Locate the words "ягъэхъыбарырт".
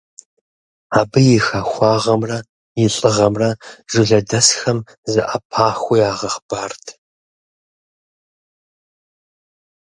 6.09-6.85